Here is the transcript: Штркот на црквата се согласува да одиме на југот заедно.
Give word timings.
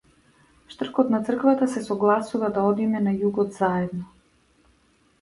Штркот 0.75 1.11
на 1.17 1.19
црквата 1.27 1.69
се 1.75 1.85
согласува 1.89 2.51
да 2.57 2.65
одиме 2.73 3.05
на 3.07 3.17
југот 3.23 3.57
заедно. 3.63 4.13